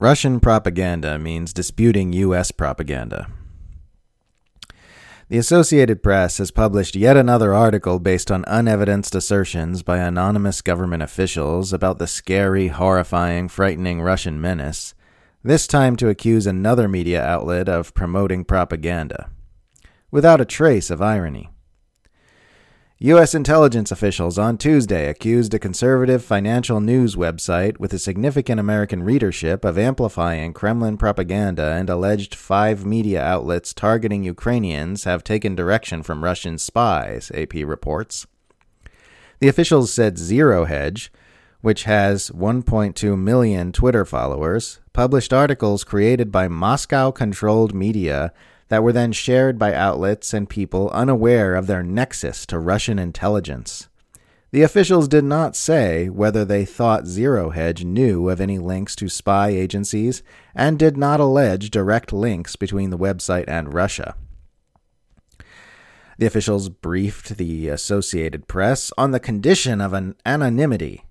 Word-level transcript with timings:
Russian 0.00 0.38
propaganda 0.38 1.18
means 1.18 1.52
disputing 1.52 2.12
U.S. 2.12 2.52
propaganda. 2.52 3.26
The 5.28 5.38
Associated 5.38 6.04
Press 6.04 6.38
has 6.38 6.52
published 6.52 6.94
yet 6.94 7.16
another 7.16 7.52
article 7.52 7.98
based 7.98 8.30
on 8.30 8.44
unevidenced 8.44 9.16
assertions 9.16 9.82
by 9.82 9.98
anonymous 9.98 10.62
government 10.62 11.02
officials 11.02 11.72
about 11.72 11.98
the 11.98 12.06
scary, 12.06 12.68
horrifying, 12.68 13.48
frightening 13.48 14.00
Russian 14.00 14.40
menace, 14.40 14.94
this 15.42 15.66
time 15.66 15.96
to 15.96 16.08
accuse 16.08 16.46
another 16.46 16.86
media 16.86 17.20
outlet 17.20 17.68
of 17.68 17.92
promoting 17.92 18.44
propaganda, 18.44 19.30
without 20.12 20.40
a 20.40 20.44
trace 20.44 20.90
of 20.90 21.02
irony. 21.02 21.50
U.S. 23.00 23.32
intelligence 23.32 23.92
officials 23.92 24.38
on 24.38 24.58
Tuesday 24.58 25.08
accused 25.08 25.54
a 25.54 25.60
conservative 25.60 26.24
financial 26.24 26.80
news 26.80 27.14
website 27.14 27.78
with 27.78 27.92
a 27.92 27.98
significant 27.98 28.58
American 28.58 29.04
readership 29.04 29.64
of 29.64 29.78
amplifying 29.78 30.52
Kremlin 30.52 30.96
propaganda 30.96 31.74
and 31.74 31.88
alleged 31.88 32.34
five 32.34 32.84
media 32.84 33.22
outlets 33.22 33.72
targeting 33.72 34.24
Ukrainians 34.24 35.04
have 35.04 35.22
taken 35.22 35.54
direction 35.54 36.02
from 36.02 36.24
Russian 36.24 36.58
spies, 36.58 37.30
AP 37.36 37.54
reports. 37.64 38.26
The 39.38 39.46
officials 39.46 39.92
said 39.92 40.18
Zero 40.18 40.64
Hedge, 40.64 41.12
which 41.60 41.84
has 41.84 42.30
1.2 42.30 43.16
million 43.16 43.70
Twitter 43.70 44.04
followers, 44.04 44.80
published 44.92 45.32
articles 45.32 45.84
created 45.84 46.32
by 46.32 46.48
Moscow 46.48 47.12
controlled 47.12 47.72
media 47.72 48.32
that 48.68 48.82
were 48.82 48.92
then 48.92 49.12
shared 49.12 49.58
by 49.58 49.74
outlets 49.74 50.32
and 50.32 50.48
people 50.48 50.90
unaware 50.90 51.54
of 51.54 51.66
their 51.66 51.82
nexus 51.82 52.46
to 52.46 52.58
Russian 52.58 52.98
intelligence. 52.98 53.88
The 54.50 54.62
officials 54.62 55.08
did 55.08 55.24
not 55.24 55.56
say 55.56 56.08
whether 56.08 56.44
they 56.44 56.64
thought 56.64 57.06
Zero 57.06 57.50
Hedge 57.50 57.84
knew 57.84 58.30
of 58.30 58.40
any 58.40 58.58
links 58.58 58.96
to 58.96 59.08
spy 59.08 59.48
agencies 59.48 60.22
and 60.54 60.78
did 60.78 60.96
not 60.96 61.20
allege 61.20 61.70
direct 61.70 62.12
links 62.12 62.56
between 62.56 62.88
the 62.88 62.98
website 62.98 63.44
and 63.46 63.74
Russia. 63.74 64.14
The 66.18 66.26
officials 66.26 66.68
briefed 66.68 67.36
the 67.36 67.68
Associated 67.68 68.48
Press 68.48 68.90
on 68.96 69.10
the 69.10 69.20
condition 69.20 69.80
of 69.80 69.92
an 69.92 70.16
anonymity 70.24 71.04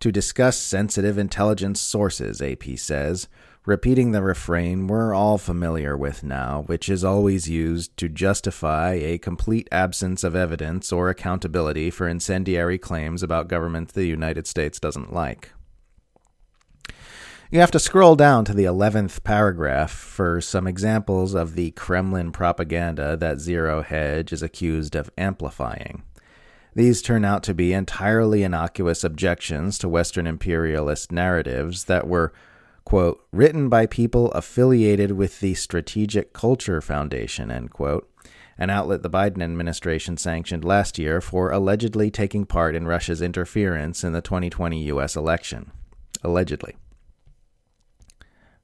to 0.00 0.12
discuss 0.12 0.56
sensitive 0.56 1.18
intelligence 1.18 1.80
sources, 1.80 2.40
AP 2.40 2.62
says, 2.76 3.28
repeating 3.66 4.12
the 4.12 4.22
refrain 4.22 4.86
we're 4.86 5.14
all 5.14 5.38
familiar 5.38 5.96
with 5.96 6.22
now, 6.22 6.64
which 6.66 6.88
is 6.88 7.02
always 7.02 7.48
used 7.48 7.96
to 7.96 8.08
justify 8.08 8.92
a 8.92 9.18
complete 9.18 9.68
absence 9.72 10.22
of 10.22 10.36
evidence 10.36 10.92
or 10.92 11.08
accountability 11.08 11.90
for 11.90 12.06
incendiary 12.06 12.78
claims 12.78 13.22
about 13.22 13.48
governments 13.48 13.92
the 13.92 14.06
United 14.06 14.46
States 14.46 14.78
doesn't 14.78 15.12
like. 15.12 15.52
You 17.50 17.60
have 17.60 17.70
to 17.70 17.78
scroll 17.78 18.16
down 18.16 18.44
to 18.46 18.54
the 18.54 18.64
11th 18.64 19.22
paragraph 19.22 19.92
for 19.92 20.40
some 20.40 20.66
examples 20.66 21.34
of 21.34 21.54
the 21.54 21.70
Kremlin 21.70 22.32
propaganda 22.32 23.16
that 23.16 23.38
Zero 23.38 23.82
Hedge 23.82 24.32
is 24.32 24.42
accused 24.42 24.96
of 24.96 25.10
amplifying. 25.16 26.02
These 26.74 27.00
turn 27.00 27.24
out 27.24 27.44
to 27.44 27.54
be 27.54 27.72
entirely 27.72 28.42
innocuous 28.42 29.04
objections 29.04 29.78
to 29.78 29.88
Western 29.88 30.26
imperialist 30.26 31.12
narratives 31.12 31.84
that 31.84 32.08
were 32.08 32.32
quote, 32.84 33.24
written 33.32 33.68
by 33.68 33.86
people 33.86 34.30
affiliated 34.32 35.12
with 35.12 35.40
the 35.40 35.54
Strategic 35.54 36.32
Culture 36.32 36.80
Foundation, 36.80 37.50
end 37.50 37.70
quote, 37.70 38.10
an 38.58 38.70
outlet 38.70 39.02
the 39.02 39.10
Biden 39.10 39.42
administration 39.42 40.16
sanctioned 40.16 40.64
last 40.64 40.98
year 40.98 41.20
for 41.20 41.50
allegedly 41.50 42.10
taking 42.10 42.46
part 42.46 42.74
in 42.74 42.86
Russia's 42.86 43.20
interference 43.20 44.04
in 44.04 44.12
the 44.12 44.20
2020 44.20 44.84
U.S. 44.84 45.16
election. 45.16 45.72
Allegedly. 46.22 46.76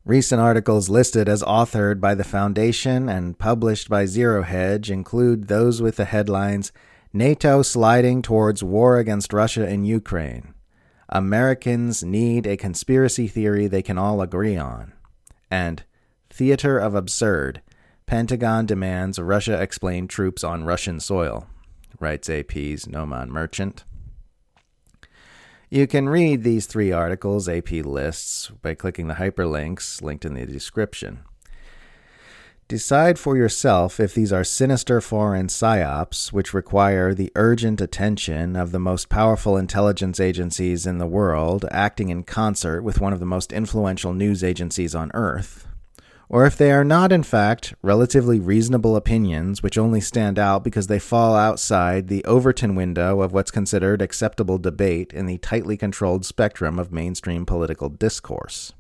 Recent 0.05 0.41
articles 0.41 0.89
listed 0.89 1.29
as 1.29 1.43
authored 1.43 2.01
by 2.01 2.15
the 2.15 2.25
Foundation 2.25 3.09
and 3.09 3.39
published 3.39 3.89
by 3.89 4.07
Zero 4.07 4.43
Hedge 4.43 4.91
include 4.91 5.49
those 5.49 5.83
with 5.83 5.97
the 5.97 6.07
headlines 6.07 6.73
NATO 7.13 7.63
sliding 7.63 8.23
towards 8.23 8.63
war 8.63 8.99
against 8.99 9.33
Russia 9.33 9.69
in 9.69 9.85
Ukraine, 9.85 10.55
Americans 11.13 12.05
need 12.05 12.47
a 12.47 12.57
conspiracy 12.57 13.27
theory 13.27 13.67
they 13.67 13.83
can 13.83 13.99
all 13.99 14.23
agree 14.23 14.57
on. 14.57 14.93
And 15.51 15.83
Theater 16.31 16.79
of 16.79 16.95
Absurd 16.95 17.63
Pentagon 18.07 18.67
demands 18.67 19.19
Russia 19.19 19.61
explain 19.61 20.09
troops 20.09 20.43
on 20.43 20.65
Russian 20.65 21.01
soil, 21.01 21.49
writes 21.99 22.31
AP's 22.31 22.87
Nomaan 22.87 23.29
Merchant. 23.29 23.85
You 25.69 25.87
can 25.87 26.09
read 26.09 26.43
these 26.43 26.67
three 26.67 26.91
articles 26.91 27.49
AP 27.49 27.71
lists 27.71 28.51
by 28.63 28.75
clicking 28.75 29.09
the 29.09 29.15
hyperlinks 29.15 30.03
linked 30.03 30.25
in 30.25 30.35
the 30.35 30.47
description. 30.47 31.21
Decide 32.71 33.19
for 33.19 33.37
yourself 33.37 33.99
if 33.99 34.15
these 34.15 34.33
are 34.33 34.45
sinister 34.45 35.01
foreign 35.01 35.49
psyops, 35.49 36.33
which 36.33 36.55
require 36.55 37.13
the 37.13 37.33
urgent 37.35 37.81
attention 37.81 38.55
of 38.55 38.71
the 38.71 38.79
most 38.79 39.09
powerful 39.09 39.57
intelligence 39.57 40.21
agencies 40.21 40.87
in 40.87 40.99
the 40.99 41.07
world 41.09 41.67
acting 41.73 42.11
in 42.11 42.23
concert 42.23 42.83
with 42.83 43.01
one 43.01 43.13
of 43.13 43.19
the 43.19 43.27
most 43.27 43.53
influential 43.53 44.13
news 44.13 44.45
agencies 44.45 44.95
on 44.95 45.11
Earth, 45.15 45.67
or 46.29 46.47
if 46.47 46.57
they 46.57 46.71
are 46.71 46.85
not, 46.85 47.11
in 47.11 47.25
fact, 47.25 47.75
relatively 47.83 48.39
reasonable 48.39 48.95
opinions 48.95 49.65
which 49.65 49.77
only 49.77 50.01
stand 50.01 50.39
out 50.39 50.63
because 50.63 50.87
they 50.87 51.01
fall 51.01 51.35
outside 51.35 52.07
the 52.07 52.25
Overton 52.25 52.77
window 52.77 53.21
of 53.21 53.33
what's 53.33 53.51
considered 53.51 54.01
acceptable 54.01 54.59
debate 54.59 55.13
in 55.13 55.27
the 55.27 55.39
tightly 55.39 55.77
controlled 55.77 56.25
spectrum 56.25 56.79
of 56.79 56.93
mainstream 56.93 57.45
political 57.45 57.89
discourse. 57.89 58.75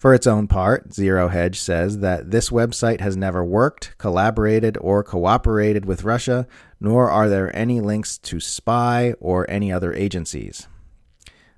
For 0.00 0.14
its 0.14 0.26
own 0.26 0.48
part, 0.48 0.94
Zero 0.94 1.28
Hedge 1.28 1.60
says 1.60 1.98
that 1.98 2.30
this 2.30 2.48
website 2.48 3.02
has 3.02 3.18
never 3.18 3.44
worked, 3.44 3.98
collaborated, 3.98 4.78
or 4.80 5.04
cooperated 5.04 5.84
with 5.84 6.04
Russia, 6.04 6.48
nor 6.80 7.10
are 7.10 7.28
there 7.28 7.54
any 7.54 7.82
links 7.82 8.16
to 8.16 8.40
spy 8.40 9.12
or 9.20 9.48
any 9.50 9.70
other 9.70 9.92
agencies. 9.92 10.68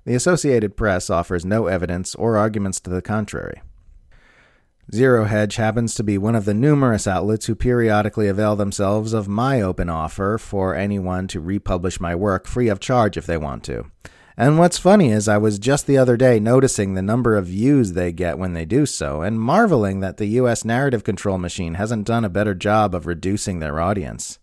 The 0.03 0.15
Associated 0.15 0.75
Press 0.75 1.09
offers 1.09 1.45
no 1.45 1.67
evidence 1.67 2.15
or 2.15 2.35
arguments 2.35 2.81
to 2.81 2.89
the 2.89 3.01
contrary. 3.01 3.61
Zero 4.91 5.23
Hedge 5.23 5.55
happens 5.55 5.95
to 5.95 6.03
be 6.03 6.17
one 6.17 6.35
of 6.35 6.43
the 6.43 6.53
numerous 6.53 7.07
outlets 7.07 7.45
who 7.45 7.55
periodically 7.55 8.27
avail 8.27 8.57
themselves 8.57 9.13
of 9.13 9.29
my 9.29 9.61
open 9.61 9.89
offer 9.89 10.37
for 10.37 10.75
anyone 10.75 11.29
to 11.29 11.39
republish 11.39 12.01
my 12.01 12.13
work 12.13 12.45
free 12.45 12.67
of 12.67 12.81
charge 12.81 13.15
if 13.15 13.25
they 13.25 13.37
want 13.37 13.63
to. 13.63 13.85
And 14.35 14.57
what's 14.57 14.79
funny 14.79 15.11
is 15.11 15.27
I 15.27 15.37
was 15.37 15.59
just 15.59 15.85
the 15.85 15.97
other 15.97 16.17
day 16.17 16.39
noticing 16.39 16.93
the 16.93 17.01
number 17.01 17.35
of 17.35 17.45
views 17.45 17.93
they 17.93 18.11
get 18.11 18.39
when 18.39 18.53
they 18.53 18.65
do 18.65 18.85
so, 18.85 19.21
and 19.21 19.39
marveling 19.39 19.99
that 19.99 20.17
the 20.17 20.25
US 20.39 20.65
narrative 20.65 21.03
control 21.03 21.37
machine 21.37 21.75
hasn't 21.75 22.07
done 22.07 22.25
a 22.25 22.29
better 22.29 22.55
job 22.55 22.95
of 22.95 23.05
reducing 23.05 23.59
their 23.59 23.79
audience. 23.79 24.39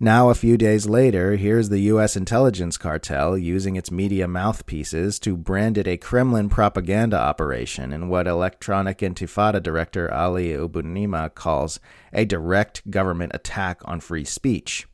Now, 0.00 0.30
a 0.30 0.34
few 0.34 0.56
days 0.58 0.86
later, 0.86 1.36
here's 1.36 1.68
the 1.68 1.78
U.S. 1.92 2.16
intelligence 2.16 2.76
cartel 2.76 3.38
using 3.38 3.76
its 3.76 3.92
media 3.92 4.26
mouthpieces 4.26 5.20
to 5.20 5.36
brand 5.36 5.78
it 5.78 5.86
a 5.86 5.96
Kremlin 5.96 6.48
propaganda 6.48 7.16
operation 7.16 7.92
in 7.92 8.08
what 8.08 8.26
Electronic 8.26 8.98
Intifada 8.98 9.62
director 9.62 10.12
Ali 10.12 10.48
Abunimah 10.48 11.36
calls 11.36 11.78
a 12.12 12.24
direct 12.24 12.90
government 12.90 13.30
attack 13.32 13.80
on 13.84 14.00
free 14.00 14.24
speech. 14.24 14.88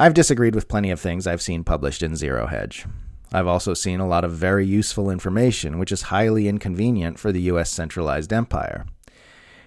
I've 0.00 0.14
disagreed 0.14 0.54
with 0.54 0.66
plenty 0.66 0.90
of 0.90 0.98
things 0.98 1.26
I've 1.26 1.42
seen 1.42 1.62
published 1.62 2.02
in 2.02 2.16
Zero 2.16 2.46
Hedge. 2.46 2.86
I've 3.34 3.46
also 3.46 3.74
seen 3.74 4.00
a 4.00 4.08
lot 4.08 4.24
of 4.24 4.32
very 4.32 4.64
useful 4.64 5.10
information, 5.10 5.78
which 5.78 5.92
is 5.92 6.08
highly 6.08 6.48
inconvenient 6.48 7.18
for 7.18 7.32
the 7.32 7.42
U.S. 7.42 7.70
centralized 7.70 8.32
empire. 8.32 8.86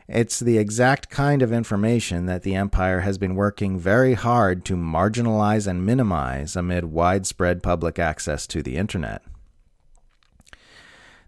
It's 0.07 0.39
the 0.39 0.57
exact 0.57 1.11
kind 1.11 1.43
of 1.43 1.53
information 1.53 2.25
that 2.25 2.41
the 2.41 2.55
empire 2.55 3.01
has 3.01 3.19
been 3.19 3.35
working 3.35 3.77
very 3.77 4.15
hard 4.15 4.65
to 4.65 4.75
marginalize 4.75 5.67
and 5.67 5.85
minimize 5.85 6.55
amid 6.55 6.85
widespread 6.85 7.61
public 7.61 7.99
access 7.99 8.47
to 8.47 8.63
the 8.63 8.75
internet. 8.75 9.21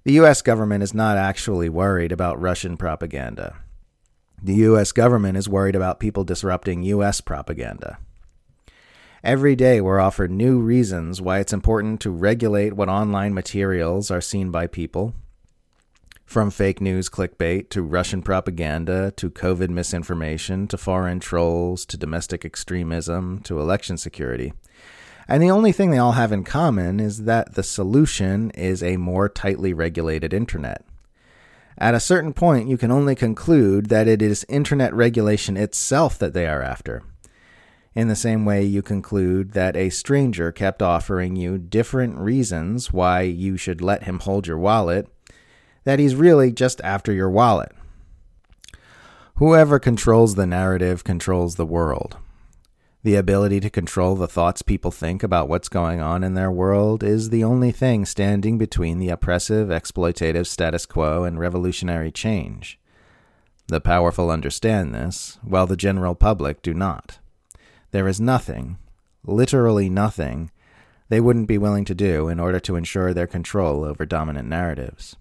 The 0.04 0.14
U.S. 0.14 0.42
government 0.42 0.82
is 0.82 0.96
not 0.96 1.16
actually 1.16 1.70
worried 1.70 2.12
about 2.12 2.42
Russian 2.42 2.76
propaganda. 2.76 3.56
The 4.42 4.56
U.S. 4.56 4.92
government 4.92 5.38
is 5.38 5.48
worried 5.48 5.76
about 5.76 6.00
people 6.00 6.24
disrupting 6.24 6.82
U.S. 6.82 7.22
propaganda. 7.22 8.00
Every 9.26 9.56
day, 9.56 9.82
we're 9.82 10.00
offered 10.00 10.30
new 10.30 10.60
reasons 10.60 11.20
why 11.20 11.40
it's 11.40 11.52
important 11.52 12.00
to 12.02 12.12
regulate 12.12 12.74
what 12.74 12.90
online 12.90 13.34
materials 13.34 14.12
are 14.12 14.22
seen 14.22 14.52
by 14.52 14.68
people. 14.68 15.16
From 16.28 16.52
fake 16.52 16.80
news 16.80 17.10
clickbait 17.10 17.70
to 17.70 17.82
Russian 17.82 18.22
propaganda 18.22 19.10
to 19.18 19.32
COVID 19.32 19.70
misinformation 19.70 20.68
to 20.68 20.78
foreign 20.78 21.20
trolls 21.20 21.88
to 21.88 21.98
domestic 21.98 22.46
extremism 22.46 23.40
to 23.46 23.60
election 23.60 23.98
security. 23.98 24.54
And 25.28 25.42
the 25.42 25.50
only 25.50 25.72
thing 25.72 25.90
they 25.90 25.98
all 25.98 26.12
have 26.12 26.32
in 26.32 26.44
common 26.44 27.00
is 27.00 27.24
that 27.24 27.56
the 27.56 27.64
solution 27.64 28.52
is 28.52 28.84
a 28.84 28.98
more 28.98 29.28
tightly 29.28 29.74
regulated 29.74 30.36
internet. 30.36 30.86
At 31.80 31.96
a 31.96 32.00
certain 32.00 32.32
point, 32.32 32.70
you 32.70 32.78
can 32.78 32.92
only 32.92 33.16
conclude 33.16 33.88
that 33.88 34.08
it 34.08 34.22
is 34.22 34.46
internet 34.48 34.94
regulation 34.94 35.58
itself 35.58 36.20
that 36.20 36.34
they 36.34 36.46
are 36.46 36.62
after. 36.62 37.02
In 37.96 38.10
the 38.10 38.16
same 38.16 38.44
way, 38.44 38.62
you 38.64 38.82
conclude 38.82 39.54
that 39.54 39.78
a 39.78 39.90
stranger 39.90 40.52
kept 40.52 40.82
offering 40.82 41.38
you 41.38 41.58
different 41.58 42.18
reasons 42.18 42.92
why 42.92 43.22
you 43.22 43.56
should 43.56 43.80
let 43.82 44.04
him 44.04 44.20
hold 44.20 44.46
your 44.46 44.58
wallet, 44.58 45.08
that 45.86 45.98
he's 45.98 46.14
really 46.14 46.52
just 46.52 46.82
after 46.82 47.14
your 47.14 47.30
wallet. 47.30 47.72
Whoever 49.36 49.80
controls 49.80 50.36
the 50.36 50.46
narrative 50.46 51.06
controls 51.06 51.56
the 51.56 51.66
world. 51.66 52.18
The 53.04 53.16
ability 53.16 53.60
to 53.62 53.70
control 53.70 54.16
the 54.16 54.28
thoughts 54.28 54.62
people 54.62 54.92
think 54.92 55.24
about 55.24 55.48
what's 55.48 55.70
going 55.70 56.02
on 56.02 56.24
in 56.24 56.34
their 56.34 56.52
world 56.52 57.04
is 57.04 57.30
the 57.30 57.44
only 57.44 57.72
thing 57.72 58.04
standing 58.04 58.58
between 58.58 59.00
the 59.00 59.10
oppressive, 59.10 59.70
exploitative 59.70 60.48
status 60.48 60.86
quo 60.86 61.24
and 61.24 61.40
revolutionary 61.40 62.12
change. 62.12 62.80
The 63.68 63.80
powerful 63.80 64.32
understand 64.32 64.94
this, 64.94 65.38
while 65.44 65.68
the 65.68 65.78
general 65.78 66.16
public 66.16 66.62
do 66.62 66.74
not. 66.74 67.20
There 67.96 68.10
is 68.10 68.20
nothing, 68.20 68.78
literally 69.24 69.90
nothing, 69.90 70.52
they 71.08 71.22
wouldn't 71.22 71.48
be 71.48 71.58
willing 71.58 71.86
to 71.86 71.96
do 71.96 72.28
in 72.28 72.42
order 72.42 72.60
to 72.60 72.76
ensure 72.76 73.14
their 73.14 73.26
control 73.26 73.86
over 73.86 74.06
dominant 74.06 74.50
narratives. 74.50 75.16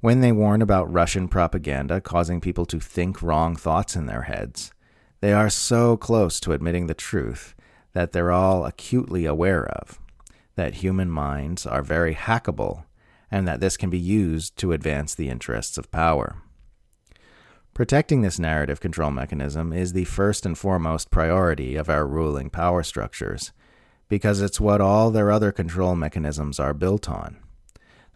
When 0.00 0.20
they 0.20 0.30
warn 0.30 0.60
about 0.60 0.92
Russian 0.92 1.26
propaganda 1.26 2.02
causing 2.02 2.42
people 2.42 2.66
to 2.66 2.78
think 2.78 3.22
wrong 3.22 3.56
thoughts 3.56 3.96
in 3.96 4.04
their 4.04 4.24
heads, 4.24 4.74
they 5.22 5.32
are 5.32 5.48
so 5.48 5.96
close 5.96 6.38
to 6.40 6.52
admitting 6.52 6.86
the 6.86 6.92
truth 6.92 7.54
that 7.94 8.12
they're 8.12 8.30
all 8.30 8.66
acutely 8.66 9.24
aware 9.24 9.66
of 9.68 9.98
that 10.56 10.84
human 10.84 11.08
minds 11.08 11.64
are 11.64 11.80
very 11.80 12.14
hackable 12.14 12.84
and 13.30 13.48
that 13.48 13.60
this 13.60 13.78
can 13.78 13.88
be 13.88 13.98
used 13.98 14.58
to 14.58 14.72
advance 14.72 15.14
the 15.14 15.30
interests 15.30 15.78
of 15.78 15.90
power. 15.90 16.42
Protecting 17.78 18.22
this 18.22 18.40
narrative 18.40 18.80
control 18.80 19.12
mechanism 19.12 19.72
is 19.72 19.92
the 19.92 20.02
first 20.02 20.44
and 20.44 20.58
foremost 20.58 21.12
priority 21.12 21.76
of 21.76 21.88
our 21.88 22.04
ruling 22.08 22.50
power 22.50 22.82
structures, 22.82 23.52
because 24.08 24.40
it's 24.40 24.60
what 24.60 24.80
all 24.80 25.12
their 25.12 25.30
other 25.30 25.52
control 25.52 25.94
mechanisms 25.94 26.58
are 26.58 26.74
built 26.74 27.08
on. 27.08 27.36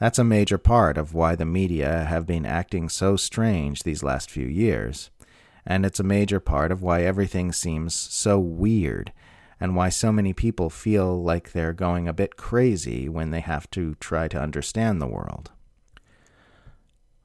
That's 0.00 0.18
a 0.18 0.24
major 0.24 0.58
part 0.58 0.98
of 0.98 1.14
why 1.14 1.36
the 1.36 1.44
media 1.44 2.06
have 2.08 2.26
been 2.26 2.44
acting 2.44 2.88
so 2.88 3.14
strange 3.14 3.84
these 3.84 4.02
last 4.02 4.32
few 4.32 4.48
years 4.48 5.10
and 5.64 5.86
it's 5.86 6.00
a 6.00 6.02
major 6.02 6.40
part 6.40 6.72
of 6.72 6.82
why 6.82 7.02
everything 7.02 7.52
seems 7.52 7.94
so 7.94 8.40
weird 8.40 9.12
and 9.60 9.76
why 9.76 9.90
so 9.90 10.10
many 10.10 10.32
people 10.32 10.70
feel 10.70 11.22
like 11.22 11.52
they're 11.52 11.72
going 11.72 12.08
a 12.08 12.12
bit 12.12 12.36
crazy 12.36 13.08
when 13.08 13.30
they 13.30 13.38
have 13.38 13.70
to 13.70 13.94
try 14.00 14.26
to 14.26 14.42
understand 14.42 15.00
the 15.00 15.06
world. 15.06 15.52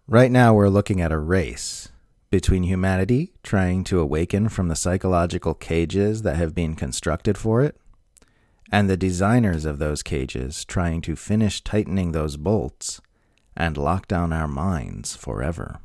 Right 0.06 0.30
now, 0.30 0.54
we're 0.54 0.70
looking 0.70 1.02
at 1.02 1.12
a 1.12 1.18
race 1.18 1.90
between 2.30 2.64
humanity 2.64 3.34
trying 3.44 3.84
to 3.86 4.00
awaken 4.00 4.50
from 4.50 4.68
the 4.68 4.76
psychological 4.76 5.54
cages 5.54 6.22
that 6.24 6.36
have 6.36 6.54
been 6.54 6.76
constructed 6.76 7.38
for 7.38 7.64
it, 7.64 7.80
and 8.72 8.90
the 8.90 8.98
designers 8.98 9.66
of 9.66 9.80
those 9.80 10.04
cages 10.04 10.66
trying 10.66 11.02
to 11.02 11.16
finish 11.16 11.64
tightening 11.64 12.12
those 12.12 12.38
bolts 12.38 13.02
and 13.56 13.78
lock 13.78 14.08
down 14.08 14.34
our 14.34 14.48
minds 14.48 15.16
forever. 15.16 15.80